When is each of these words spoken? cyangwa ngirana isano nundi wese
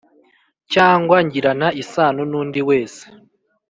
cyangwa 0.73 1.17
ngirana 1.25 1.67
isano 1.81 2.21
nundi 2.31 2.59
wese 2.69 3.03